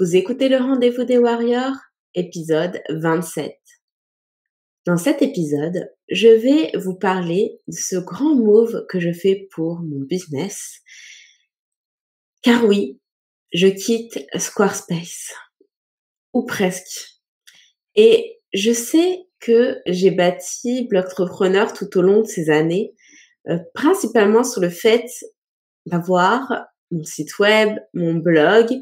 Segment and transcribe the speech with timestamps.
[0.00, 1.76] Vous écoutez le rendez-vous des Warriors,
[2.16, 3.56] épisode 27.
[4.86, 9.82] Dans cet épisode, je vais vous parler de ce grand move que je fais pour
[9.82, 10.80] mon business.
[12.42, 12.98] Car oui,
[13.52, 15.32] je quitte Squarespace.
[16.32, 17.20] Ou presque.
[17.94, 22.96] Et je sais que j'ai bâti Blogtrepreneur tout au long de ces années,
[23.48, 25.06] euh, principalement sur le fait
[25.86, 28.76] d'avoir mon site web, mon blog,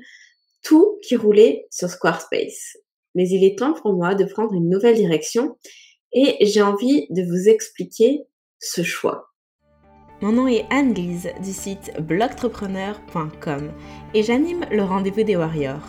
[0.63, 2.77] tout qui roulait sur Squarespace.
[3.15, 5.57] Mais il est temps pour moi de prendre une nouvelle direction
[6.13, 8.23] et j'ai envie de vous expliquer
[8.59, 9.29] ce choix.
[10.21, 13.73] Mon nom est Anne-Lise du site blogtrepreneur.com
[14.15, 15.89] et j'anime le rendez-vous des warriors,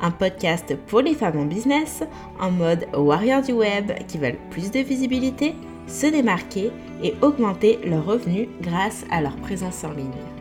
[0.00, 2.02] un podcast pour les femmes en business
[2.40, 5.54] en mode warrior du web qui veulent plus de visibilité,
[5.86, 6.70] se démarquer
[7.02, 10.35] et augmenter leurs revenus grâce à leur présence en ligne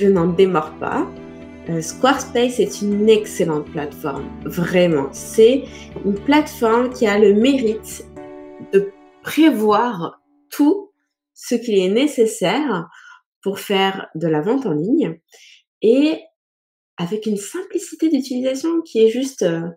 [0.00, 1.06] je n'en démords pas.
[1.68, 5.12] Euh, Squarespace est une excellente plateforme, vraiment.
[5.12, 5.64] C'est
[6.06, 8.06] une plateforme qui a le mérite
[8.72, 8.90] de
[9.22, 10.92] prévoir tout
[11.34, 12.88] ce qu'il est nécessaire
[13.42, 15.20] pour faire de la vente en ligne
[15.82, 16.20] et
[16.96, 19.68] avec une simplicité d'utilisation qui est juste euh,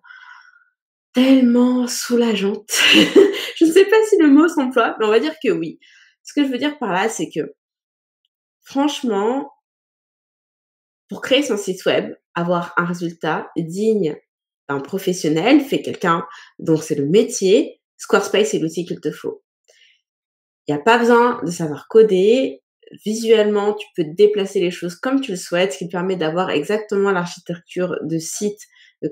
[1.14, 2.70] tellement soulageante.
[3.58, 5.80] je ne sais pas si le mot s'emploie, mais on va dire que oui.
[6.23, 7.53] Ce que je veux dire par là, c'est que
[8.64, 9.52] franchement,
[11.14, 14.17] pour créer son site web, avoir un résultat digne
[14.67, 16.25] d'un professionnel, fait quelqu'un
[16.58, 19.44] dont c'est le métier, Squarespace est l'outil qu'il te faut.
[20.67, 22.64] Il n'y a pas besoin de savoir coder.
[23.05, 27.11] Visuellement, tu peux déplacer les choses comme tu le souhaites, ce qui permet d'avoir exactement
[27.11, 28.61] l'architecture de site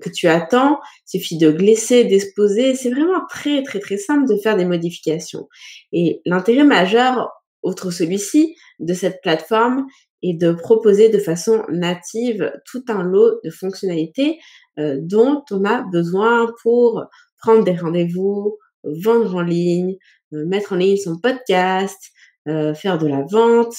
[0.02, 0.80] que tu attends.
[1.14, 2.74] Il suffit de glisser, d'exposer.
[2.74, 5.48] C'est vraiment très, très, très simple de faire des modifications.
[5.92, 7.30] Et l'intérêt majeur,
[7.64, 9.86] outre celui-ci, de cette plateforme,
[10.24, 14.40] et de proposer de façon native tout un lot de fonctionnalités
[14.80, 17.06] euh, dont on a besoin pour
[17.40, 19.96] prendre des rendez-vous, vendre en ligne,
[20.34, 22.00] euh, mettre en ligne son podcast,
[22.48, 23.76] euh, faire de la vente,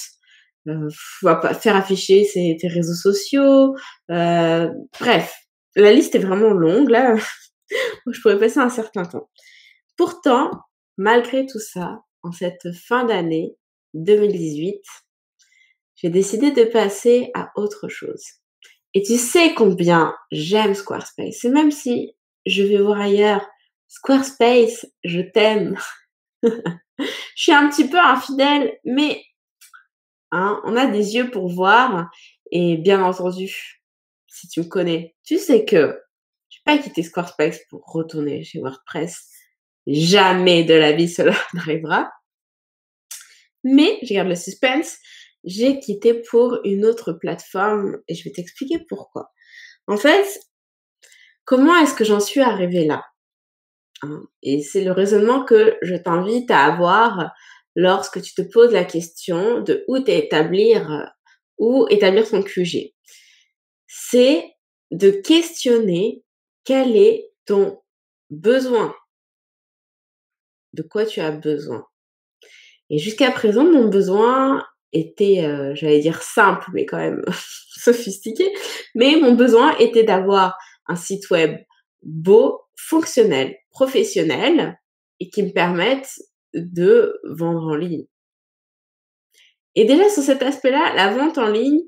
[0.65, 3.75] faire afficher ses, réseaux sociaux.
[4.07, 5.33] bref,
[5.75, 7.15] la liste est vraiment longue là.
[8.11, 9.29] Je pourrais passer un certain temps.
[9.97, 10.51] Pourtant,
[10.97, 13.55] malgré tout ça, en cette fin d'année
[13.93, 14.81] 2018,
[15.95, 18.23] j'ai décidé de passer à autre chose.
[18.93, 21.45] Et tu sais combien j'aime Squarespace.
[21.45, 22.15] Et même si
[22.45, 23.47] je vais voir ailleurs,
[23.87, 25.77] Squarespace, je t'aime.
[26.43, 27.05] je
[27.35, 29.23] suis un petit peu infidèle, mais
[30.31, 32.11] hein, on a des yeux pour voir.
[32.51, 33.81] Et bien entendu,
[34.27, 35.99] si tu me connais, tu sais que
[36.49, 39.29] je vais pas quitter Squarespace pour retourner chez WordPress.
[39.87, 42.11] Jamais de la vie cela n'arrivera.
[43.63, 44.97] Mais je garde le suspense
[45.43, 49.31] j'ai quitté pour une autre plateforme et je vais t'expliquer pourquoi.
[49.87, 50.39] En fait,
[51.45, 53.03] comment est-ce que j'en suis arrivée là?
[54.01, 54.23] Hein?
[54.41, 57.33] Et c'est le raisonnement que je t'invite à avoir
[57.75, 61.11] lorsque tu te poses la question de où t'établir,
[61.57, 62.93] où établir ton QG.
[63.87, 64.49] C'est
[64.91, 66.23] de questionner
[66.63, 67.81] quel est ton
[68.29, 68.95] besoin.
[70.73, 71.85] De quoi tu as besoin.
[72.89, 77.23] Et jusqu'à présent, mon besoin était, euh, j'allais dire simple, mais quand même
[77.77, 78.53] sophistiqué.
[78.95, 80.57] Mais mon besoin était d'avoir
[80.87, 81.57] un site web
[82.03, 84.77] beau, fonctionnel, professionnel
[85.19, 86.09] et qui me permette
[86.53, 88.05] de vendre en ligne.
[89.75, 91.81] Et déjà sur cet aspect-là, la vente en ligne,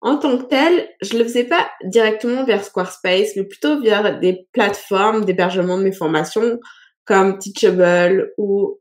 [0.00, 4.48] en tant que telle, je le faisais pas directement vers Squarespace, mais plutôt via des
[4.52, 6.58] plateformes d'hébergement de mes formations
[7.04, 8.80] comme Teachable ou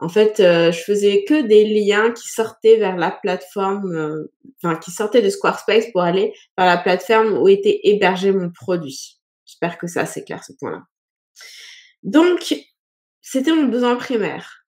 [0.00, 4.32] En fait, euh, je faisais que des liens qui sortaient vers la plateforme, euh,
[4.62, 9.20] enfin qui sortaient de Squarespace pour aller vers la plateforme où était hébergé mon produit.
[9.46, 10.82] J'espère que ça c'est clair ce point-là.
[12.02, 12.54] Donc,
[13.22, 14.66] c'était mon besoin primaire.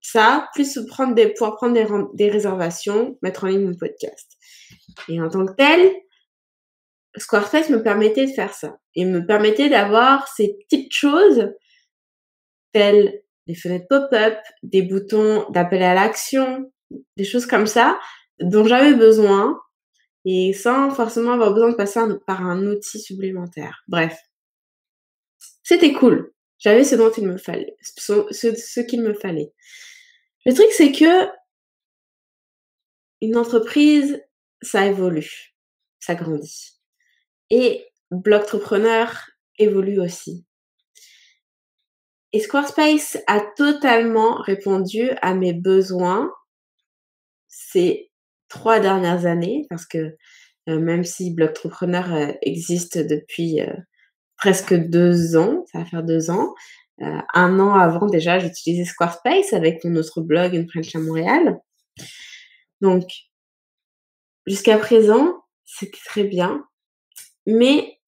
[0.00, 4.32] Ça, plus prendre des, pouvoir prendre des, des réservations, mettre en ligne mon podcast.
[5.08, 5.90] Et en tant que tel,
[7.16, 8.78] Squarespace me permettait de faire ça.
[8.94, 11.52] Et me permettait d'avoir ces petites choses
[12.72, 16.70] telles des fenêtres pop-up, des boutons d'appel à l'action,
[17.16, 17.98] des choses comme ça
[18.40, 19.58] dont j'avais besoin
[20.24, 23.82] et sans forcément avoir besoin de passer par un outil supplémentaire.
[23.88, 24.16] Bref,
[25.62, 26.32] c'était cool.
[26.58, 29.52] J'avais ce dont il me fallait, ce, qu'il me fallait.
[30.46, 31.28] Le truc, c'est que
[33.20, 34.22] une entreprise,
[34.60, 35.56] ça évolue,
[35.98, 36.72] ça grandit.
[37.50, 40.44] Et Blogtrepreneur évolue aussi.
[42.32, 46.32] Et Squarespace a totalement répondu à mes besoins.
[47.48, 48.10] C'est
[48.48, 50.16] trois dernières années, parce que
[50.66, 53.60] même si Blogtrepreneur existe depuis
[54.36, 56.54] presque deux ans, ça va faire deux ans,
[56.98, 61.60] un an avant déjà, j'utilisais Squarespace avec mon autre blog Une French à Montréal.
[62.80, 63.04] Donc,
[64.46, 66.64] jusqu'à présent, c'était très bien,
[67.46, 67.98] mais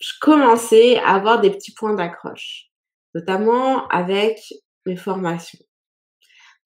[0.00, 2.70] je commençais à avoir des petits points d'accroche,
[3.14, 4.40] notamment avec
[4.86, 5.64] mes formations.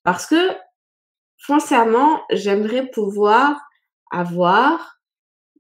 [0.03, 0.57] Parce que,
[1.39, 3.61] foncièrement, j'aimerais pouvoir
[4.11, 4.99] avoir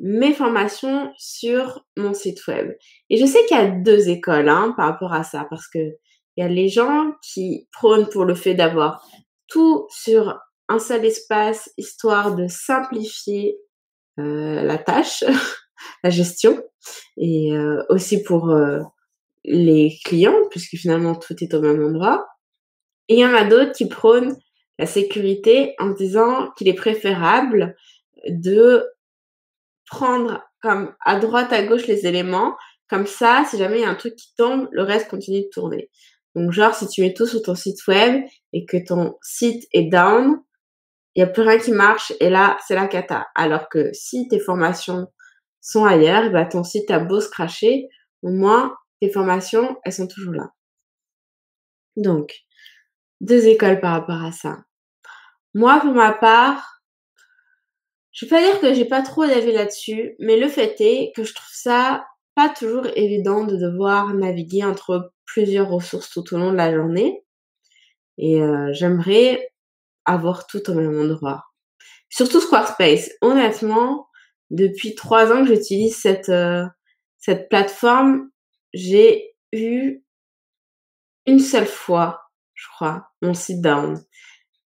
[0.00, 2.72] mes formations sur mon site web.
[3.10, 5.96] Et je sais qu'il y a deux écoles hein, par rapport à ça, parce que
[6.36, 9.04] il y a les gens qui prônent pour le fait d'avoir
[9.48, 10.38] tout sur
[10.68, 13.58] un seul espace, histoire de simplifier
[14.20, 15.24] euh, la tâche,
[16.04, 16.62] la gestion,
[17.16, 18.80] et euh, aussi pour euh,
[19.44, 22.26] les clients, puisque finalement tout est au même endroit.
[23.08, 24.36] Et il y en a d'autres qui prônent
[24.78, 27.74] la sécurité en disant qu'il est préférable
[28.28, 28.84] de
[29.86, 32.56] prendre comme à droite, à gauche les éléments.
[32.88, 35.48] Comme ça, si jamais il y a un truc qui tombe, le reste continue de
[35.52, 35.90] tourner.
[36.34, 39.90] Donc, genre, si tu mets tout sur ton site web et que ton site est
[39.90, 40.36] down,
[41.14, 43.26] il n'y a plus rien qui marche et là, c'est la cata.
[43.34, 45.06] Alors que si tes formations
[45.60, 47.88] sont ailleurs, bah, ton site a beau se cracher,
[48.22, 50.52] au moins, tes formations, elles sont toujours là.
[51.96, 52.34] Donc,
[53.20, 54.58] deux écoles par rapport à ça.
[55.54, 56.82] Moi, pour ma part,
[58.12, 61.24] je vais pas dire que j'ai pas trop d'avis là-dessus, mais le fait est que
[61.24, 62.04] je trouve ça
[62.34, 67.24] pas toujours évident de devoir naviguer entre plusieurs ressources tout au long de la journée.
[68.16, 69.50] Et euh, j'aimerais
[70.04, 71.44] avoir tout au même endroit.
[72.10, 73.10] Surtout Squarespace.
[73.20, 74.08] Honnêtement,
[74.50, 76.64] depuis trois ans que j'utilise cette, euh,
[77.18, 78.30] cette plateforme,
[78.72, 80.02] j'ai eu
[81.26, 82.22] une seule fois,
[82.54, 84.02] je crois, mon site down.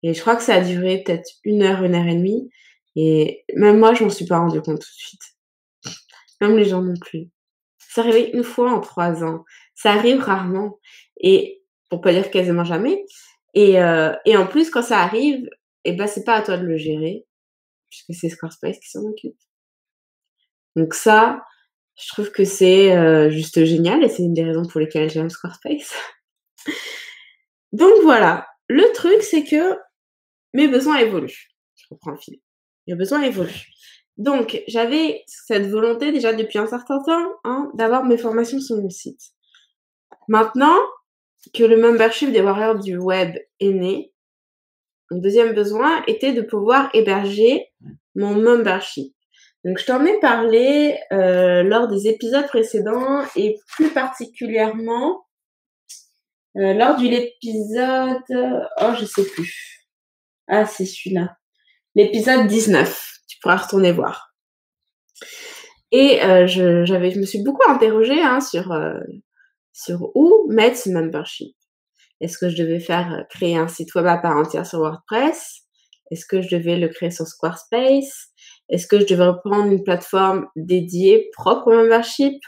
[0.03, 2.49] Et je crois que ça a duré peut-être une heure, une heure et demie.
[2.95, 5.21] Et même moi, je m'en suis pas rendu compte tout de suite.
[6.41, 7.29] Même les gens non plus.
[7.77, 9.43] Ça arrive une fois en trois ans.
[9.75, 10.79] Ça arrive rarement.
[11.19, 13.05] Et pour pas dire quasiment jamais.
[13.53, 15.45] Et, euh, en plus, quand ça arrive,
[15.83, 17.25] et eh ben c'est pas à toi de le gérer,
[17.89, 19.37] puisque c'est Squarespace qui s'en occupe.
[20.75, 21.43] Donc ça,
[21.99, 25.29] je trouve que c'est euh, juste génial et c'est une des raisons pour lesquelles j'aime
[25.29, 25.93] Squarespace.
[27.71, 29.77] Donc voilà, le truc c'est que
[30.53, 31.49] mes besoins évoluent.
[31.75, 32.39] Je reprends le fil.
[32.87, 33.67] Mes besoins évoluent.
[34.17, 38.89] Donc j'avais cette volonté déjà depuis un certain temps hein, d'avoir mes formations sur mon
[38.89, 39.21] site.
[40.27, 40.75] Maintenant
[41.53, 44.13] que le membership des Warriors du Web est né,
[45.09, 47.65] mon deuxième besoin était de pouvoir héberger
[48.15, 49.13] mon membership.
[49.63, 55.25] Donc je t'en ai parlé euh, lors des épisodes précédents et plus particulièrement
[56.57, 58.61] euh, lors de l'épisode...
[58.81, 59.87] Oh, je sais plus.
[60.47, 61.37] Ah, c'est celui-là.
[61.95, 63.19] L'épisode 19.
[63.27, 64.33] Tu pourras retourner voir.
[65.91, 68.99] Et euh, je, j'avais, je me suis beaucoup interrogée hein, sur, euh,
[69.73, 71.55] sur où mettre ce membership.
[72.19, 75.61] Est-ce que je devais faire créer un site web à part entière sur WordPress?
[76.11, 78.30] Est-ce que je devais le créer sur Squarespace?
[78.69, 82.41] Est-ce que je devais reprendre une plateforme dédiée propre au membership?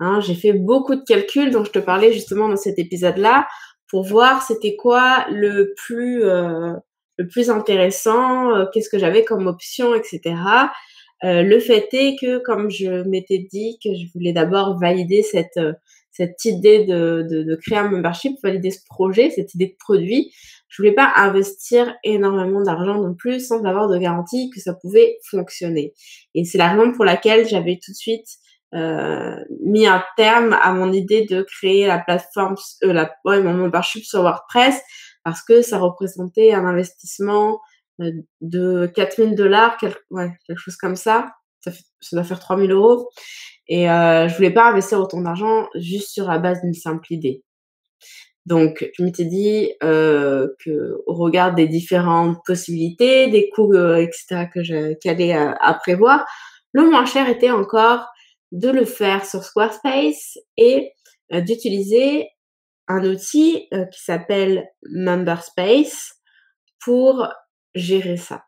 [0.00, 3.46] Hein, j'ai fait beaucoup de calculs dont je te parlais justement dans cet épisode-là
[3.88, 6.72] pour voir c'était quoi le plus euh,
[7.18, 10.36] le plus intéressant, euh, qu'est-ce que j'avais comme option, etc.
[11.22, 15.60] Euh, le fait est que comme je m'étais dit que je voulais d'abord valider cette
[16.12, 20.32] cette idée de, de, de, créer un membership, valider ce projet, cette idée de produit,
[20.70, 25.18] je voulais pas investir énormément d'argent non plus sans avoir de garantie que ça pouvait
[25.28, 25.92] fonctionner.
[26.34, 28.26] Et c'est la raison pour laquelle j'avais tout de suite
[28.74, 33.52] euh, mis un terme à mon idée de créer la plateforme, euh, la, ouais, mon
[33.52, 34.80] membership sur WordPress
[35.24, 37.60] parce que ça représentait un investissement
[38.00, 39.76] euh, de 4000 dollars,
[40.10, 41.32] ouais, quelque chose comme ça.
[41.62, 43.10] Ça, fait, ça doit faire 3000 euros.
[43.68, 47.44] Et euh, je voulais pas investir autant d'argent juste sur la base d'une simple idée.
[48.50, 54.48] Donc, je m'étais dit euh, que au regard des différentes possibilités, des coûts, euh, etc.,
[54.52, 56.26] que j'allais à, à prévoir,
[56.72, 58.08] le moins cher était encore
[58.50, 60.90] de le faire sur Squarespace et
[61.32, 62.26] euh, d'utiliser
[62.88, 66.14] un outil euh, qui s'appelle Memberspace
[66.84, 67.28] pour
[67.76, 68.42] gérer ça.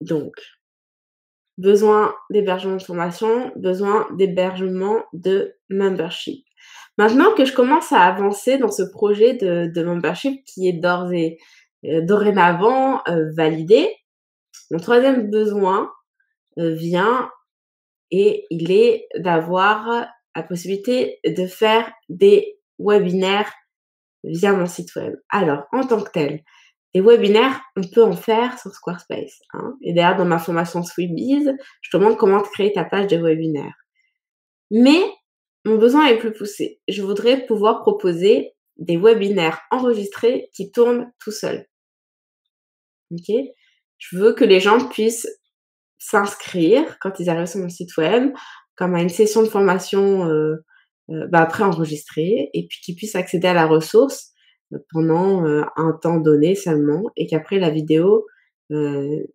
[0.00, 0.34] Donc,
[1.58, 6.44] besoin d'hébergement de formation, besoin d'hébergement de membership.
[7.00, 11.38] Maintenant que je commence à avancer dans ce projet de, membership qui est d'ores et
[11.86, 13.00] euh, dorénavant
[13.34, 13.88] validé,
[14.70, 15.90] mon troisième besoin
[16.58, 17.30] vient
[18.10, 23.50] et il est d'avoir la possibilité de faire des webinaires
[24.22, 25.14] via mon site web.
[25.30, 26.42] Alors, en tant que tel,
[26.94, 29.40] des webinaires, on peut en faire sur Squarespace.
[29.54, 29.74] Hein.
[29.80, 33.72] Et d'ailleurs, dans ma formation Sweetbees, je te montre comment créer ta page de webinaire.
[34.70, 35.00] Mais
[35.64, 36.80] mon besoin est plus poussé.
[36.88, 41.66] Je voudrais pouvoir proposer des webinaires enregistrés qui tournent tout seuls.
[43.12, 43.34] Ok
[43.98, 45.28] Je veux que les gens puissent
[45.98, 48.32] s'inscrire quand ils arrivent sur mon site web,
[48.74, 50.56] comme à une session de formation euh,
[51.10, 54.30] euh, bah, après enregistrée, et puis qu'ils puissent accéder à la ressource
[54.72, 58.26] euh, pendant un temps donné seulement, et qu'après la vidéo,
[58.70, 59.26] c'est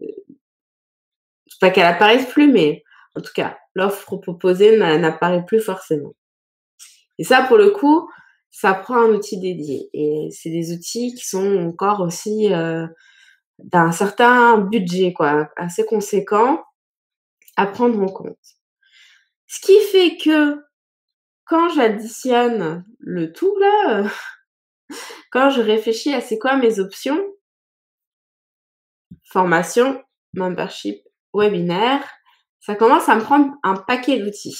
[1.59, 2.83] pas qu'elle apparaisse plus, mais
[3.15, 6.13] en tout cas, l'offre proposée n'apparaît plus forcément.
[7.17, 8.09] Et ça, pour le coup,
[8.51, 9.89] ça prend un outil dédié.
[9.93, 12.87] Et c'est des outils qui sont encore aussi euh,
[13.59, 16.63] d'un certain budget, quoi, assez conséquent
[17.57, 18.37] à prendre en compte.
[19.47, 20.61] Ce qui fait que
[21.45, 24.09] quand j'additionne le tout, là,
[25.31, 27.21] quand je réfléchis à c'est quoi mes options,
[29.31, 30.03] formation,
[30.33, 31.01] membership,
[31.33, 32.03] webinaire,
[32.65, 34.57] ça commence à me prendre un paquet d'outils.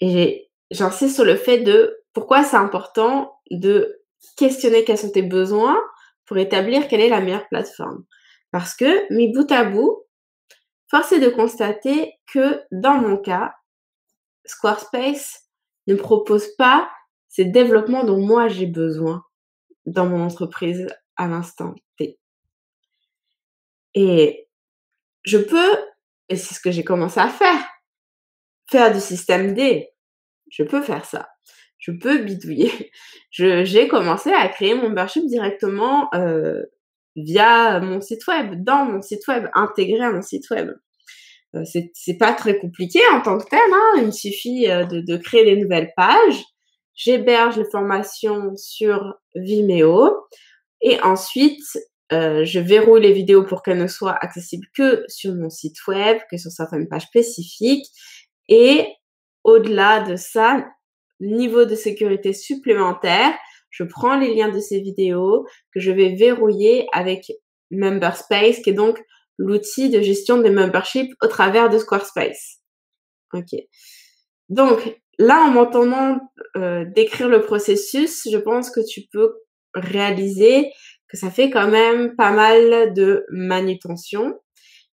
[0.00, 4.02] Et j'insiste sur le fait de pourquoi c'est important de
[4.36, 5.80] questionner quels sont tes besoins
[6.24, 8.04] pour établir quelle est la meilleure plateforme.
[8.50, 10.02] Parce que, mis bout à bout,
[10.90, 13.54] force est de constater que dans mon cas,
[14.46, 15.44] Squarespace
[15.86, 16.90] ne propose pas
[17.28, 19.22] ces développements dont moi j'ai besoin
[19.84, 22.18] dans mon entreprise à l'instant T.
[23.94, 24.45] Et
[25.26, 25.76] je peux,
[26.28, 27.60] et c'est ce que j'ai commencé à faire,
[28.70, 29.88] faire du système D.
[30.50, 31.28] Je peux faire ça.
[31.78, 32.92] Je peux bidouiller.
[33.30, 36.62] j'ai commencé à créer mon membership directement euh,
[37.16, 40.70] via mon site web, dans mon site web, intégré à mon site web.
[41.54, 43.58] Euh, c'est pas très compliqué en tant que tel.
[43.58, 43.92] Hein.
[43.98, 46.44] Il me suffit euh, de, de créer des nouvelles pages.
[46.94, 50.28] J'héberge les formations sur Vimeo.
[50.82, 51.78] Et ensuite,
[52.12, 56.18] euh, je verrouille les vidéos pour qu'elles ne soient accessibles que sur mon site web,
[56.30, 57.86] que sur certaines pages spécifiques.
[58.48, 58.86] Et
[59.44, 60.66] au-delà de ça,
[61.20, 63.36] niveau de sécurité supplémentaire,
[63.70, 67.32] je prends les liens de ces vidéos que je vais verrouiller avec
[67.70, 69.02] Memberspace, qui est donc
[69.38, 72.58] l'outil de gestion des memberships au travers de Squarespace.
[73.32, 73.58] Ok.
[74.48, 76.20] Donc là, en m'entendant
[76.56, 79.34] euh, décrire le processus, je pense que tu peux
[79.74, 80.70] réaliser
[81.08, 84.38] que ça fait quand même pas mal de manutention.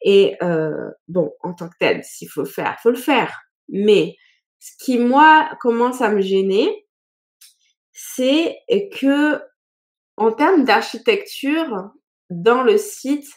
[0.01, 3.41] Et euh, bon, en tant que tel, s'il faut le faire, faut le faire.
[3.69, 4.15] Mais
[4.59, 6.87] ce qui, moi, commence à me gêner,
[7.91, 8.57] c'est
[8.99, 9.41] que
[10.17, 11.91] en termes d'architecture,
[12.29, 13.27] dans le site,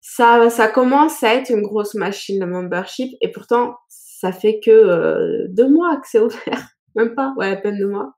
[0.00, 4.70] ça, ça commence à être une grosse machine de membership et pourtant, ça fait que
[4.70, 6.68] euh, deux mois que c'est ouvert.
[6.94, 8.14] Même pas, ouais, à peine deux mois.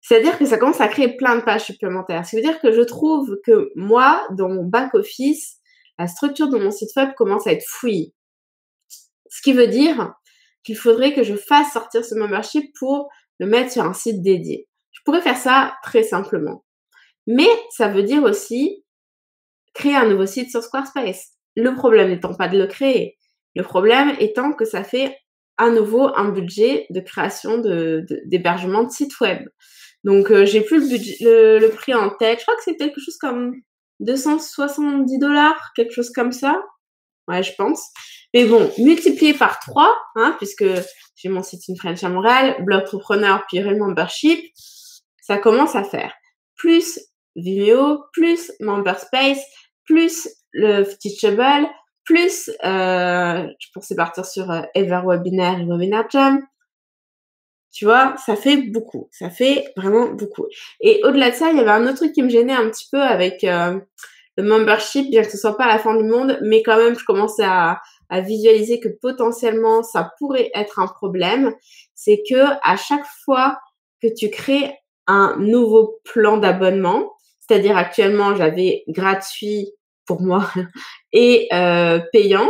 [0.00, 2.24] C'est-à-dire que ça commence à créer plein de pages supplémentaires.
[2.24, 5.58] Ce qui veut dire que je trouve que moi, dans mon back-office,
[5.98, 8.14] la structure de mon site web commence à être fouillie.
[9.28, 10.14] Ce qui veut dire
[10.64, 14.68] qu'il faudrait que je fasse sortir ce membership pour le mettre sur un site dédié.
[14.92, 16.64] Je pourrais faire ça très simplement.
[17.26, 18.84] Mais ça veut dire aussi
[19.74, 21.32] créer un nouveau site sur Squarespace.
[21.56, 23.18] Le problème n'étant pas de le créer.
[23.54, 25.16] Le problème étant que ça fait
[25.58, 29.46] à nouveau un budget de création d'hébergement de, de, site web.
[30.04, 31.16] Donc euh, j'ai plus le, budget,
[31.58, 32.38] le, prix en tête.
[32.40, 33.54] Je crois que c'est quelque chose comme
[34.00, 36.62] 270 dollars, quelque chose comme ça.
[37.28, 37.82] Ouais, je pense.
[38.34, 40.64] Mais bon, multiplié par 3, hein, puisque
[41.16, 42.56] j'ai mon site in French à Montréal,
[43.48, 44.40] puis Real Membership,
[45.20, 46.12] ça commence à faire.
[46.56, 46.98] Plus
[47.36, 49.40] Vimeo, plus Memberspace,
[49.84, 51.68] plus le Teachable,
[52.04, 56.40] plus euh, je pensais partir sur euh, Everwebinar et Webinar Jam.
[57.72, 59.08] Tu vois, ça fait beaucoup.
[59.12, 60.46] Ça fait vraiment beaucoup.
[60.80, 62.88] Et au-delà de ça, il y avait un autre truc qui me gênait un petit
[62.90, 63.78] peu avec euh,
[64.36, 67.04] le membership, bien que ce soit pas la fin du monde, mais quand même, je
[67.04, 67.80] commençais à,
[68.12, 71.54] visualiser que potentiellement ça pourrait être un problème.
[71.94, 73.60] C'est que à chaque fois
[74.02, 74.74] que tu crées
[75.06, 79.70] un nouveau plan d'abonnement, c'est-à-dire actuellement j'avais gratuit
[80.06, 80.50] pour moi
[81.12, 82.48] et euh, payant.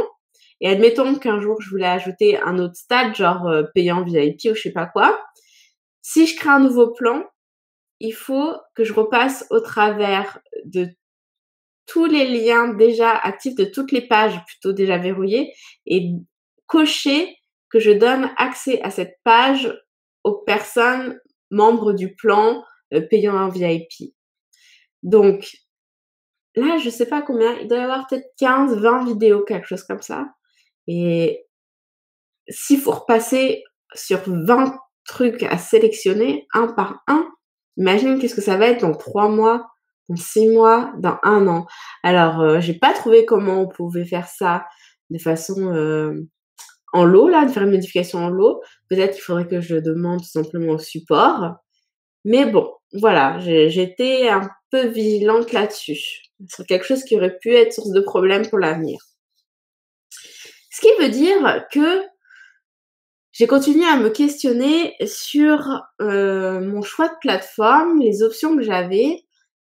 [0.60, 4.54] Et admettons qu'un jour je voulais ajouter un autre stade, genre euh, payant VIP ou
[4.54, 5.20] je sais pas quoi.
[6.02, 7.24] Si je crée un nouveau plan,
[8.00, 10.88] il faut que je repasse au travers de
[11.86, 15.52] tous les liens déjà actifs de toutes les pages plutôt déjà verrouillées
[15.86, 16.12] et
[16.66, 17.36] cocher
[17.68, 19.72] que je donne accès à cette page
[20.24, 21.18] aux personnes
[21.50, 22.62] membres du plan
[22.94, 24.14] euh, payant un VIP.
[25.02, 25.56] Donc,
[26.54, 29.84] là, je sais pas combien, il doit y avoir peut-être 15, 20 vidéos, quelque chose
[29.84, 30.28] comme ça.
[30.92, 31.46] Et
[32.48, 33.62] s'il faut repasser
[33.94, 37.30] sur 20 trucs à sélectionner, un par un,
[37.76, 39.70] Imagine qu'est-ce que ça va être dans trois mois,
[40.08, 41.66] dans six mois, dans un an.
[42.02, 44.66] Alors, euh, j'ai pas trouvé comment on pouvait faire ça
[45.08, 46.28] de façon euh,
[46.92, 48.60] en lot, là, de faire une modification en lot.
[48.88, 51.54] Peut-être qu'il faudrait que je demande tout simplement au support.
[52.24, 56.00] Mais bon, voilà, j'étais un peu vigilante là-dessus.
[56.48, 58.98] C'est quelque chose qui aurait pu être source de problème pour l'avenir.
[60.80, 62.02] Ce qui veut dire que
[63.32, 69.22] j'ai continué à me questionner sur euh, mon choix de plateforme, les options que j'avais,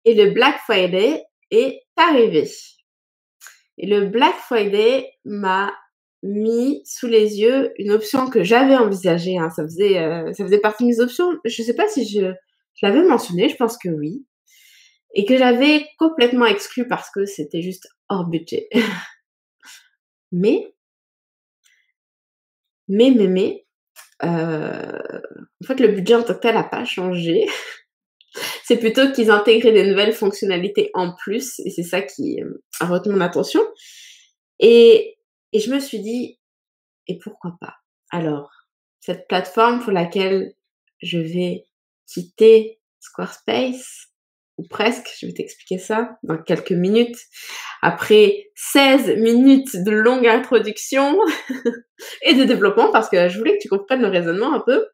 [0.04, 2.48] et le Black Friday est arrivé.
[3.78, 5.74] Et le Black Friday m'a
[6.22, 9.36] mis sous les yeux une option que j'avais envisagée.
[9.36, 9.50] Hein.
[9.50, 11.32] Ça faisait, euh, ça faisait partie de mes options.
[11.44, 12.32] Je ne sais pas si je,
[12.74, 14.24] je l'avais mentionné, je pense que oui,
[15.14, 18.68] et que j'avais complètement exclu parce que c'était juste hors budget.
[20.30, 20.72] mais,
[22.90, 23.66] mais, mais, mais,
[24.24, 24.98] euh,
[25.62, 27.46] en fait, le budget en tant que tel n'a pas changé.
[28.64, 32.86] c'est plutôt qu'ils intégraient des nouvelles fonctionnalités en plus, et c'est ça qui euh, a
[32.86, 33.60] retenu mon attention.
[34.58, 35.16] Et,
[35.52, 36.38] et je me suis dit,
[37.06, 37.76] et pourquoi pas?
[38.10, 38.50] Alors,
[39.00, 40.54] cette plateforme pour laquelle
[41.00, 41.64] je vais
[42.06, 44.09] quitter Squarespace,
[44.68, 47.18] presque, je vais t'expliquer ça dans quelques minutes.
[47.82, 51.18] Après 16 minutes de longue introduction
[52.22, 54.86] et de développement, parce que je voulais que tu comprennes le raisonnement un peu.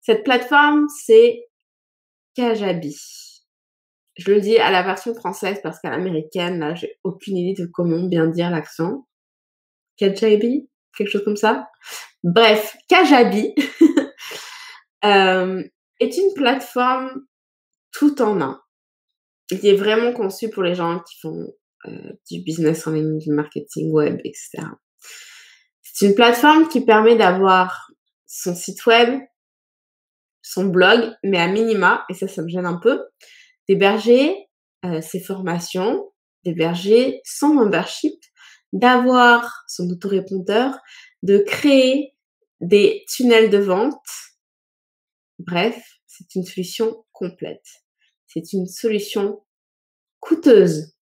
[0.00, 1.46] Cette plateforme, c'est
[2.34, 2.96] Kajabi.
[4.16, 7.68] Je le dis à la version française parce qu'à l'américaine, là, j'ai aucune idée de
[7.72, 9.06] comment bien dire l'accent.
[9.96, 10.68] Kajabi?
[10.96, 11.68] Quelque chose comme ça?
[12.22, 13.54] Bref, Kajabi
[15.04, 15.62] euh,
[16.00, 17.26] est une plateforme
[17.92, 18.63] tout en un.
[19.50, 21.54] Il est vraiment conçu pour les gens qui font
[21.86, 24.64] euh, du business en ligne, du marketing web, etc.
[25.82, 27.90] C'est une plateforme qui permet d'avoir
[28.26, 29.20] son site web,
[30.42, 33.02] son blog, mais à minima, et ça, ça me gêne un peu,
[33.68, 34.34] d'héberger
[34.84, 36.10] euh, ses formations,
[36.44, 38.18] d'héberger son membership,
[38.72, 40.74] d'avoir son autorépondeur,
[41.22, 42.14] de créer
[42.60, 44.06] des tunnels de vente.
[45.38, 47.83] Bref, c'est une solution complète.
[48.34, 49.44] C'est une solution
[50.18, 50.96] coûteuse,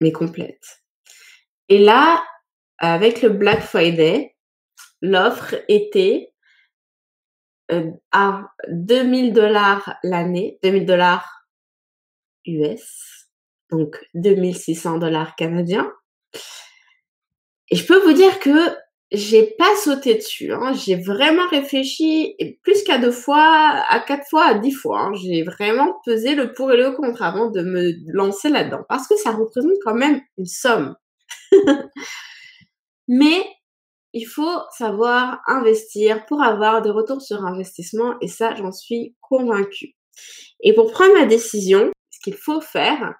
[0.00, 0.82] mais complète.
[1.68, 2.24] Et là,
[2.78, 4.34] avec le Black Friday,
[5.02, 6.32] l'offre était
[7.70, 11.46] euh, à 2000 dollars l'année, 2000 dollars
[12.46, 13.28] US,
[13.70, 15.92] donc 2600 dollars canadiens.
[17.68, 18.74] Et je peux vous dire que
[19.10, 20.52] j'ai pas sauté dessus.
[20.52, 20.72] Hein.
[20.74, 25.00] J'ai vraiment réfléchi plus qu'à deux fois, à quatre fois, à dix fois.
[25.00, 25.14] Hein.
[25.14, 28.84] J'ai vraiment pesé le pour et le contre avant de me lancer là-dedans.
[28.88, 30.94] Parce que ça représente quand même une somme.
[33.08, 33.46] Mais
[34.12, 38.16] il faut savoir investir pour avoir des retours sur investissement.
[38.20, 39.94] Et ça, j'en suis convaincue.
[40.62, 43.14] Et pour prendre ma décision, ce qu'il faut faire,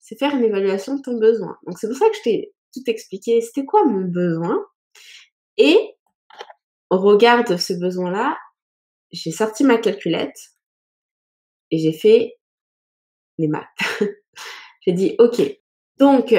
[0.00, 1.58] c'est faire une évaluation de ton besoin.
[1.66, 3.40] Donc c'est pour ça que je t'ai tout expliqué.
[3.42, 4.64] C'était quoi mon besoin?
[5.56, 5.96] Et
[6.90, 8.38] au regard de ce besoin-là,
[9.12, 10.36] j'ai sorti ma calculette
[11.70, 12.38] et j'ai fait
[13.38, 13.66] les maths.
[14.86, 15.42] j'ai dit, OK,
[15.98, 16.34] donc,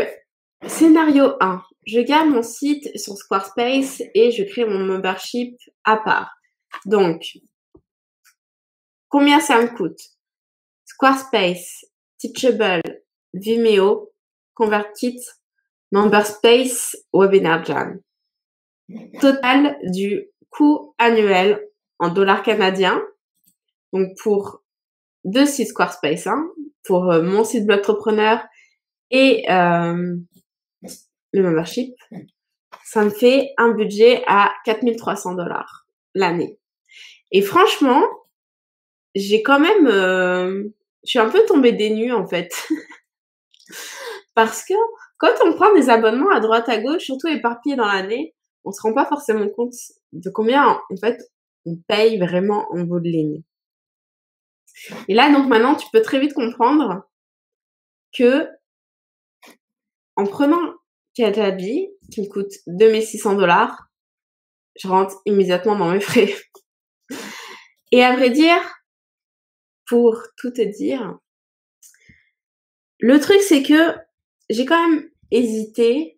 [0.65, 6.31] scénario 1, je garde mon site sur Squarespace et je crée mon membership à part.
[6.85, 7.23] Donc,
[9.09, 9.99] combien ça me coûte?
[10.85, 11.85] Squarespace,
[12.17, 12.81] Teachable,
[13.33, 14.11] Vimeo,
[14.53, 15.21] ConvertKit,
[15.91, 17.99] Memberspace, Webinar Jam
[19.19, 21.61] total du coût annuel
[21.99, 23.01] en dollars canadiens.
[23.93, 24.63] Donc pour
[25.23, 26.49] deux sites Squarespace, hein,
[26.83, 28.43] pour euh, mon site Blogtrepreneur
[29.11, 30.15] et euh,
[31.33, 31.95] le membership,
[32.83, 36.57] ça me fait un budget à 4300 dollars l'année.
[37.31, 38.01] Et franchement,
[39.15, 40.63] j'ai quand même, euh,
[41.03, 42.51] je suis un peu tombée des nues en fait.
[44.35, 44.73] Parce que
[45.17, 48.35] quand on prend des abonnements à droite à gauche, surtout éparpillés dans l'année,
[48.67, 49.73] on se rend pas forcément compte
[50.11, 51.31] de combien en fait
[51.65, 53.41] on paye vraiment en bout de ligne.
[55.07, 57.07] Et là donc maintenant tu peux très vite comprendre
[58.13, 58.49] que
[60.17, 60.73] en prenant
[61.15, 63.87] Kajabi qui me coûte 2600 dollars,
[64.75, 66.33] je rentre immédiatement dans mes frais.
[67.91, 68.59] Et à vrai dire,
[69.87, 71.17] pour tout te dire,
[72.99, 73.95] le truc c'est que
[74.49, 76.17] j'ai quand même hésité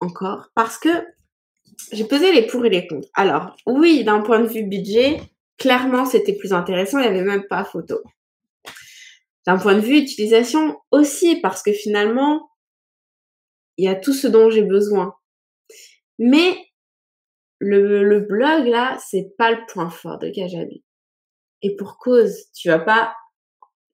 [0.00, 1.06] encore parce que
[1.90, 3.08] j'ai pesé les pour et les contre.
[3.14, 5.20] Alors, oui, d'un point de vue budget,
[5.58, 8.00] clairement, c'était plus intéressant, il n'y avait même pas photo.
[9.46, 12.48] D'un point de vue utilisation aussi, parce que finalement,
[13.76, 15.14] il y a tout ce dont j'ai besoin.
[16.18, 16.56] Mais
[17.58, 20.84] le, blog, là, c'est pas le point fort de Kajabi.
[21.62, 23.14] Et pour cause, tu vas pas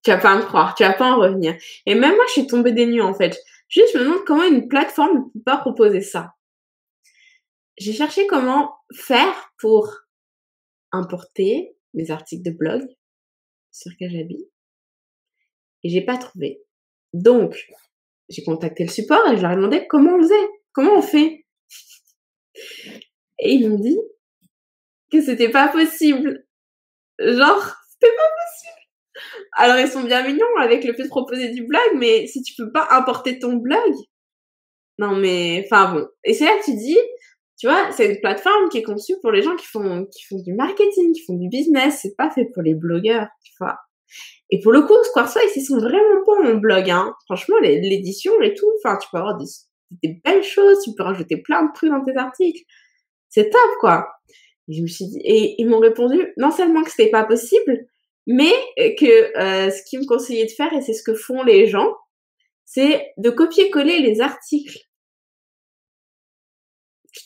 [0.04, 1.54] Tu vas pas me croire, tu vas pas en revenir.
[1.86, 3.38] Et même moi, je suis tombée des nues en fait.
[3.68, 6.32] Juste, je me demande comment une plateforme ne peut pas proposer ça.
[7.78, 9.88] J'ai cherché comment faire pour
[10.92, 12.82] importer mes articles de blog
[13.70, 14.48] sur Kajabi
[15.84, 16.62] et j'ai pas trouvé.
[17.12, 17.68] Donc,
[18.28, 21.46] j'ai contacté le support et je leur ai demandé comment on faisait, comment on fait.
[23.38, 23.98] Et ils m'ont dit
[25.12, 26.44] que c'était pas possible.
[27.20, 28.78] Genre, c'était pas possible.
[29.52, 32.54] Alors ils sont bien mignons avec le fait de proposer du blog, mais si tu
[32.56, 33.94] peux pas importer ton blog,
[34.98, 36.08] non mais, enfin bon.
[36.24, 36.98] Et c'est là que tu dis,
[37.58, 40.40] tu vois, c'est une plateforme qui est conçue pour les gens qui font, qui font
[40.40, 42.00] du marketing, qui font du business.
[42.02, 43.76] C'est pas fait pour les blogueurs, tu vois.
[44.50, 47.14] Et pour le coup, Squarespace, ils sont vraiment bons en blog, hein.
[47.26, 49.46] Franchement, l'édition et tout, enfin, tu peux avoir des,
[50.02, 52.62] des, belles choses, tu peux rajouter plein de trucs dans tes articles.
[53.28, 54.06] C'est top, quoi.
[54.68, 57.86] Et je me suis dit, et ils m'ont répondu, non seulement que c'était pas possible,
[58.26, 61.66] mais que euh, ce qu'ils me conseillaient de faire, et c'est ce que font les
[61.66, 61.92] gens,
[62.64, 64.78] c'est de copier-coller les articles.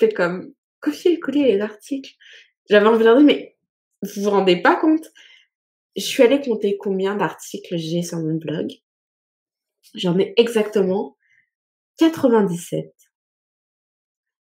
[0.09, 2.13] Comme, copier-coller les articles.
[2.69, 3.57] J'avais envie de leur dire, mais
[4.03, 5.07] vous vous rendez pas compte
[5.97, 8.71] je suis allée compter combien d'articles j'ai sur mon blog.
[9.95, 11.17] J'en ai exactement
[11.99, 12.93] 97.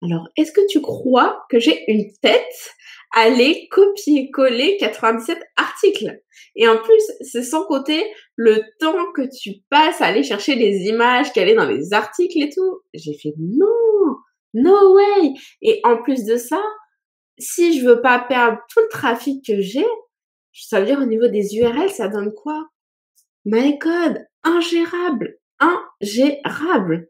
[0.02, 2.76] Alors, est-ce que tu crois que j'ai une tête
[3.14, 6.22] à aller copier-coller 97 articles?
[6.56, 8.04] Et en plus, c'est sans compter
[8.36, 12.42] le temps que tu passes à aller chercher les images qui allaient dans les articles
[12.42, 12.82] et tout.
[12.94, 14.16] J'ai fait non,
[14.54, 15.34] no way.
[15.62, 16.62] Et en plus de ça,
[17.38, 19.86] si je veux pas perdre tout le trafic que j'ai,
[20.54, 22.68] ça veut dire au niveau des URL, ça donne quoi?
[23.46, 27.08] My God, ingérable, ingérable.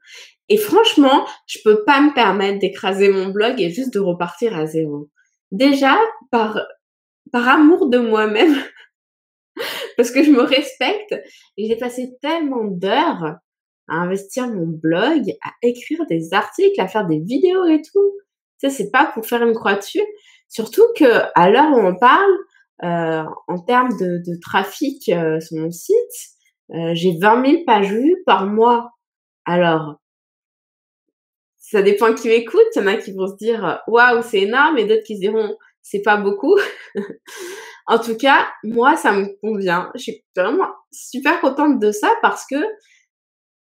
[0.49, 4.65] Et franchement, je peux pas me permettre d'écraser mon blog et juste de repartir à
[4.65, 5.09] zéro.
[5.51, 5.97] Déjà,
[6.31, 6.59] par,
[7.31, 8.55] par amour de moi-même,
[9.97, 11.15] parce que je me respecte,
[11.57, 13.37] j'ai passé tellement d'heures
[13.89, 18.11] à investir mon blog, à écrire des articles, à faire des vidéos et tout.
[18.59, 20.03] Tu sais, c'est pas pour faire une croix dessus.
[20.47, 22.31] Surtout que, à l'heure où on parle,
[22.83, 25.95] euh, en termes de, de trafic euh, sur mon site,
[26.71, 28.91] euh, j'ai 20 000 pages vues par mois.
[29.45, 29.95] Alors,
[31.57, 32.61] ça dépend qui m'écoute.
[32.75, 35.21] Il y en a qui vont se dire waouh, c'est énorme, et d'autres qui se
[35.21, 36.57] diront c'est pas beaucoup.
[37.87, 39.91] en tout cas, moi, ça me convient.
[39.95, 42.57] Je suis vraiment super contente de ça parce que,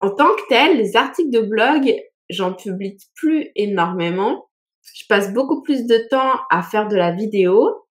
[0.04, 1.94] en tant que tel, les articles de blog,
[2.28, 4.50] j'en publie plus énormément.
[4.94, 7.86] Je passe beaucoup plus de temps à faire de la vidéo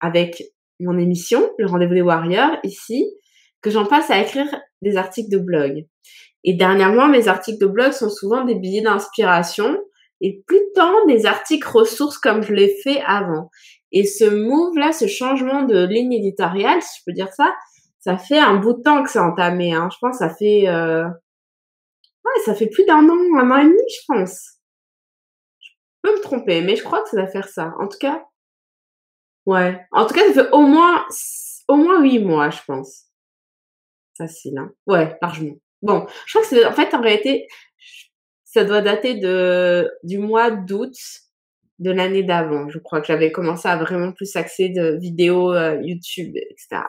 [0.00, 0.42] avec
[0.78, 3.06] mon émission, le rendez-vous des warriors, ici,
[3.62, 5.86] que j'en passe à écrire des articles de blog.
[6.42, 9.78] Et dernièrement, mes articles de blog sont souvent des billets d'inspiration
[10.20, 13.48] et plus tant des articles ressources comme je l'ai fait avant.
[13.90, 17.54] Et ce move-là, ce changement de ligne éditoriale, si je peux dire ça,
[18.00, 19.72] ça fait un bout de temps que c'est entamé.
[19.72, 19.88] Hein.
[19.90, 20.68] Je pense que ça fait...
[20.68, 21.06] Euh...
[22.24, 24.58] Ouais, ça fait plus d'un an, un an et demi, je pense.
[25.60, 25.70] Je
[26.02, 27.74] peux me tromper, mais je crois que ça va faire ça.
[27.78, 28.24] En tout cas,
[29.46, 29.78] Ouais.
[29.92, 31.04] En tout cas, ça fait au moins,
[31.68, 33.04] au moins huit mois, je pense.
[34.16, 34.72] Facile, hein.
[34.86, 35.56] Ouais, largement.
[35.82, 37.46] Bon, je crois que c'est, en fait, en réalité,
[38.44, 40.94] ça doit dater de, du mois d'août
[41.80, 42.68] de l'année d'avant.
[42.70, 46.82] Je crois que j'avais commencé à vraiment plus axer de vidéos euh, YouTube, etc.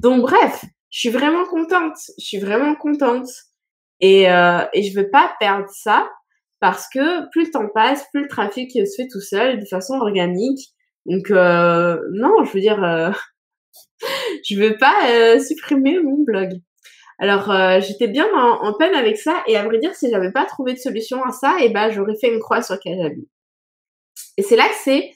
[0.00, 1.96] Donc, bref, je suis vraiment contente.
[2.18, 3.28] Je suis vraiment contente.
[4.00, 6.08] Et, euh, et je veux pas perdre ça
[6.60, 9.94] parce que plus le temps passe, plus le trafic se fait tout seul de façon
[9.94, 10.74] organique
[11.06, 13.10] donc euh, non, je veux dire, euh,
[14.48, 16.50] je veux pas euh, supprimer mon blog.
[17.18, 20.46] Alors euh, j'étais bien en, peine avec ça et à vrai dire, si j'avais pas
[20.46, 23.28] trouvé de solution à ça, et eh ben j'aurais fait une croix sur Kajabi.
[24.36, 25.12] Et c'est là que c'est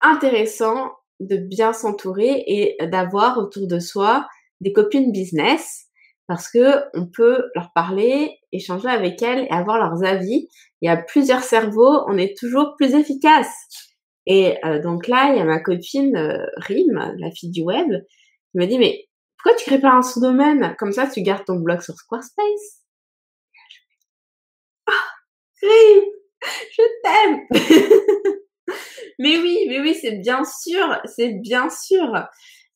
[0.00, 4.28] intéressant de bien s'entourer et d'avoir autour de soi
[4.60, 5.86] des copines business
[6.28, 10.48] parce que on peut leur parler, échanger avec elles et avoir leurs avis.
[10.80, 13.52] Il y a plusieurs cerveaux, on est toujours plus efficace.
[14.26, 17.88] Et euh, donc là, il y a ma copine euh, Rim, la fille du web,
[17.88, 20.76] qui m'a dit mais pourquoi tu crées pas un sous-domaine?
[20.78, 22.82] Comme ça tu gardes ton blog sur Squarespace
[24.86, 24.92] Ah,
[25.62, 26.04] Rim,
[26.76, 27.40] je t'aime.
[29.18, 32.26] mais oui, mais oui, c'est bien sûr, c'est bien sûr.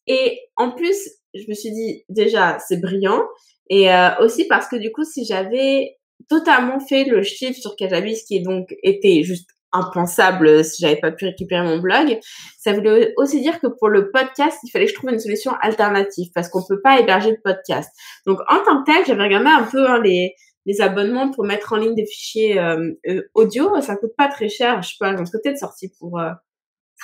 [0.06, 0.96] Et en plus,
[1.34, 3.22] je me suis dit déjà c'est brillant
[3.68, 5.96] et euh, aussi parce que du coup, si j'avais
[6.28, 11.12] totalement fait le chiffre sur ce qui est donc été juste impensable si j'avais pas
[11.12, 12.18] pu récupérer mon blog.
[12.58, 15.52] Ça voulait aussi dire que pour le podcast, il fallait que je trouve une solution
[15.60, 17.90] alternative parce qu'on peut pas héberger de podcast.
[18.26, 20.34] Donc en tant que tel, j'avais regardé un peu hein, les
[20.66, 24.48] les abonnements pour mettre en ligne des fichiers euh, euh, audio, ça coûte pas très
[24.48, 24.82] cher.
[24.82, 26.30] Je sais pas, j'en peut-être sorti pour euh...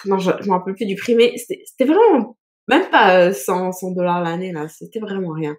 [0.05, 2.37] non, je, je m'en rappelle plus du prix, mais c'était vraiment
[2.69, 4.69] même pas 100, 100 dollars l'année, là.
[4.69, 5.57] C'était vraiment rien.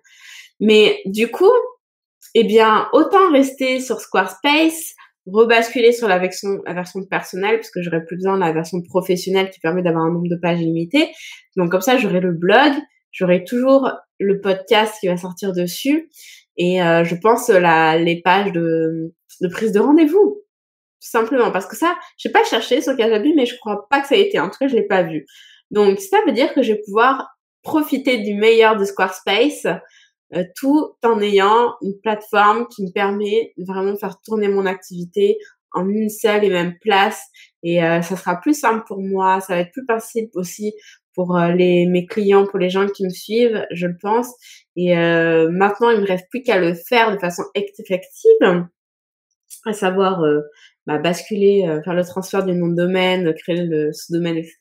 [0.59, 1.51] Mais du coup,
[2.35, 4.93] eh bien, autant rester sur Squarespace,
[5.27, 8.81] rebasculer sur la version, la version personnelle, parce que j'aurais plus besoin de la version
[8.81, 11.09] professionnelle qui permet d'avoir un nombre de pages limité.
[11.55, 12.73] Donc comme ça, j'aurai le blog,
[13.11, 16.09] j'aurai toujours le podcast qui va sortir dessus,
[16.57, 20.41] et euh, je pense la, les pages de, de prise de rendez-vous,
[21.01, 21.51] tout simplement.
[21.51, 24.17] Parce que ça, j'ai pas cherché sur Kajabi, mais je crois pas que ça a
[24.17, 24.39] été.
[24.39, 25.25] En tout cas, je l'ai pas vu.
[25.73, 29.65] Donc ça veut dire que je vais pouvoir profiter du meilleur de Squarespace,
[30.35, 35.37] euh, tout en ayant une plateforme qui me permet vraiment de faire tourner mon activité
[35.71, 37.23] en une seule et même place.
[37.63, 40.73] Et euh, ça sera plus simple pour moi, ça va être plus facile aussi
[41.15, 44.27] pour euh, les mes clients, pour les gens qui me suivent, je le pense.
[44.75, 48.67] Et maintenant, il me reste plus qu'à le faire de façon effective,
[49.65, 50.23] à savoir
[50.85, 54.57] bah, basculer, faire le transfert du nom de domaine, créer le sous-domaine, etc.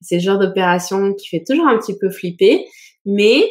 [0.00, 2.66] C'est le genre d'opération qui fait toujours un petit peu flipper,
[3.04, 3.44] mais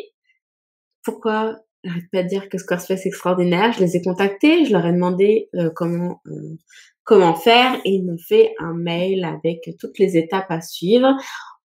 [1.04, 3.74] pourquoi j'arrête pas de dire que Squarespace est extraordinaire?
[3.74, 6.58] Je les ai contactés, je leur ai demandé euh, comment euh,
[7.04, 11.16] comment faire et ils m'ont fait un mail avec toutes les étapes à suivre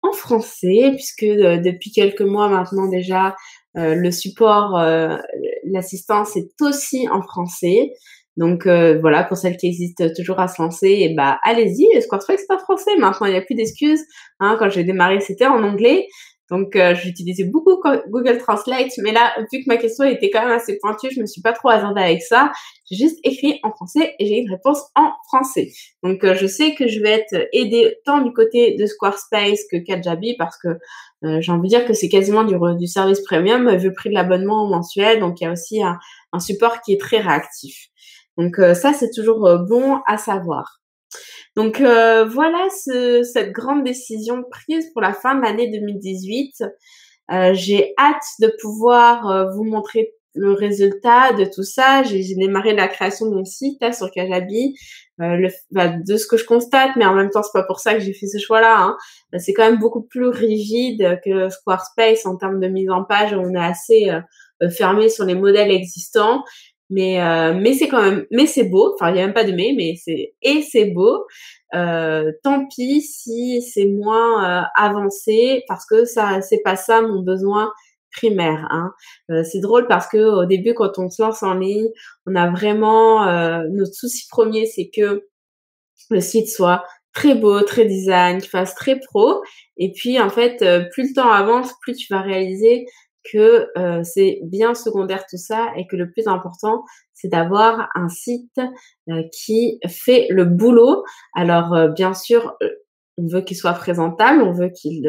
[0.03, 3.37] en français puisque euh, depuis quelques mois maintenant déjà
[3.75, 4.79] le support,
[5.65, 7.95] l'assistance est aussi en français.
[8.37, 12.59] Donc voilà, pour celles qui hésitent toujours à se lancer, bah allez-y, Squarespace c'est en
[12.59, 14.03] français maintenant, il n'y a plus d'excuses.
[14.41, 16.07] Hein, quand j'ai démarré, c'était en anglais.
[16.53, 20.51] Donc, euh, j'utilisais beaucoup Google Translate, mais là, vu que ma question était quand même
[20.51, 22.53] assez pointue, je me suis pas trop hasardée avec ça.
[22.91, 25.71] J'ai juste écrit en français et j'ai une réponse en français.
[26.03, 29.79] Donc, euh, je sais que je vais être aidée tant du côté de Squarespace que
[29.79, 30.69] Kajabi parce que
[31.25, 34.11] euh, j'ai envie de dire que c'est quasiment du, du service premium vu le prix
[34.11, 35.21] de l'abonnement mensuel.
[35.21, 35.99] Donc, il y a aussi un,
[36.35, 37.87] un, support qui est très réactif.
[38.39, 40.83] Donc, ça, c'est toujours bon à savoir.
[41.57, 46.65] Donc euh, voilà ce, cette grande décision prise pour la fin de l'année 2018.
[47.31, 52.03] Euh, j'ai hâte de pouvoir euh, vous montrer le résultat de tout ça.
[52.05, 54.75] J'ai démarré la création de mon site hein, sur Kajabi.
[55.19, 57.95] Le, bah, de ce que je constate, mais en même temps c'est pas pour ça
[57.95, 58.77] que j'ai fait ce choix-là.
[58.81, 58.97] Hein.
[59.39, 63.33] C'est quand même beaucoup plus rigide que Squarespace en termes de mise en page.
[63.33, 64.11] On est assez
[64.71, 66.43] fermé sur les modèles existants
[66.93, 69.45] mais euh, mais c'est quand même mais c'est beau enfin il y a même pas
[69.45, 71.27] de mais mais c'est et c'est beau
[71.75, 77.23] euh, tant pis si c'est moins euh, avancé parce que ça c'est pas ça mon
[77.23, 77.73] besoin
[78.15, 78.93] primaire hein.
[79.45, 81.89] C'est drôle parce que au début quand on se lance en ligne
[82.27, 83.25] on a vraiment
[83.71, 85.27] notre souci premier c'est que
[86.11, 89.43] le site soit très beau, très design, qui fasse très pro.
[89.77, 92.87] Et puis en fait, plus le temps avance, plus tu vas réaliser
[93.31, 98.09] que euh, c'est bien secondaire tout ça et que le plus important, c'est d'avoir un
[98.09, 98.61] site
[99.11, 101.05] euh, qui fait le boulot.
[101.35, 102.57] Alors, euh, bien sûr,
[103.19, 105.09] on veut qu'il soit présentable, on veut qu'il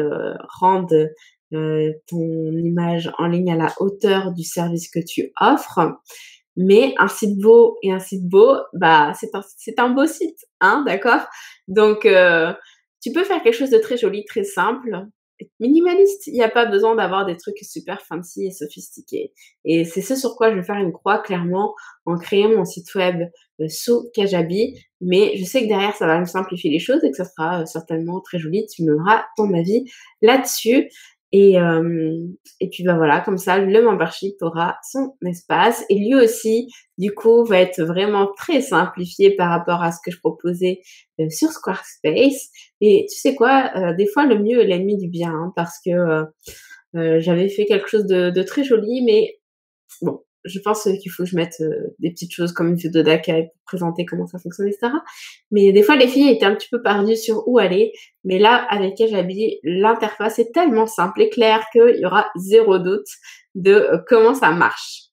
[0.60, 1.10] rende
[1.50, 5.80] ton image en ligne à la hauteur du service que tu offres.
[6.56, 10.38] Mais un site beau et un site beau, bah c'est un, c'est un beau site,
[10.60, 11.26] hein, d'accord?
[11.68, 12.08] Donc
[13.00, 15.06] tu peux faire quelque chose de très joli, très simple,
[15.60, 16.26] minimaliste.
[16.26, 19.32] Il n'y a pas besoin d'avoir des trucs super fancy et sophistiqués.
[19.64, 21.74] Et c'est ce sur quoi je vais faire une croix clairement
[22.06, 23.22] en créant mon site web
[23.60, 24.78] euh, sous Kajabi.
[25.00, 27.62] Mais je sais que derrière, ça va me simplifier les choses et que ça sera
[27.62, 28.66] euh, certainement très joli.
[28.66, 29.84] Tu me donneras ton avis
[30.22, 30.88] là-dessus.
[31.36, 32.16] Et, euh,
[32.60, 35.84] et puis bah voilà, comme ça, le membership aura son espace.
[35.90, 40.12] Et lui aussi, du coup, va être vraiment très simplifié par rapport à ce que
[40.12, 40.78] je proposais
[41.18, 42.50] euh, sur Squarespace.
[42.80, 45.80] Et tu sais quoi, euh, des fois, le mieux est l'ennemi du bien, hein, parce
[45.84, 45.90] que
[46.96, 49.36] euh, j'avais fait quelque chose de, de, très joli, mais
[50.02, 53.02] bon, je pense qu'il faut que je mette euh, des petites choses comme une vidéo
[53.02, 54.92] d'accueil pour présenter comment ça fonctionne, etc.
[55.50, 57.92] Mais des fois, les filles étaient un petit peu perdues sur où aller.
[58.24, 63.08] Mais là, avec Kajabi, l'interface est tellement simple et claire qu'il y aura zéro doute
[63.54, 65.04] de euh, comment ça marche.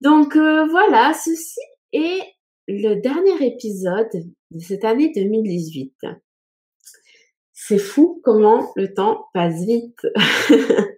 [0.00, 1.60] Donc euh, voilà, ceci
[1.92, 2.20] est
[2.68, 4.10] le dernier épisode
[4.50, 5.94] de cette année 2018.
[7.52, 10.06] C'est fou comment le temps passe vite.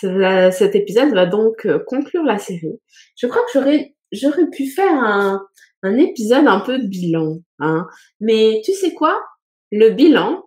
[0.00, 2.80] cet épisode va donc euh, conclure la série.
[3.16, 5.42] Je crois que j'aurais j'aurais pu faire un,
[5.82, 7.86] un épisode un peu de bilan, hein.
[8.20, 9.20] Mais tu sais quoi?
[9.70, 10.42] Le bilan,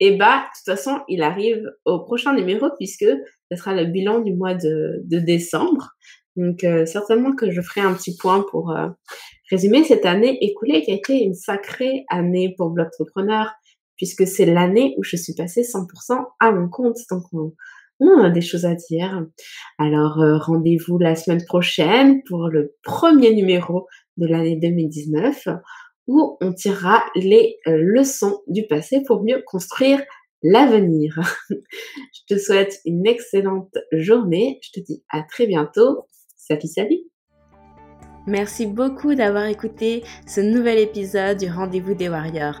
[0.00, 3.06] eh bah, de toute façon, il arrive au prochain numéro puisque
[3.50, 5.90] ce sera le bilan du mois de, de décembre.
[6.36, 8.88] Donc, euh, certainement que je ferai un petit point pour euh,
[9.50, 13.52] résumer cette année écoulée qui a été une sacrée année pour Blogtrepreneur
[13.96, 16.96] puisque c'est l'année où je suis passée 100% à mon compte.
[17.10, 17.52] Donc, on,
[18.08, 19.26] on a des choses à dire.
[19.78, 23.86] Alors euh, rendez-vous la semaine prochaine pour le premier numéro
[24.16, 25.48] de l'année 2019
[26.06, 30.02] où on tirera les euh, leçons du passé pour mieux construire
[30.42, 31.18] l'avenir.
[31.50, 34.58] je te souhaite une excellente journée.
[34.62, 36.06] Je te dis à très bientôt.
[36.36, 36.98] Salut, salut.
[38.26, 42.60] Merci beaucoup d'avoir écouté ce nouvel épisode du Rendez-vous des Warriors.